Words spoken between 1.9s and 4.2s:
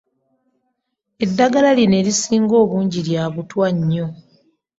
erisinga obungi lya butwa nnyo.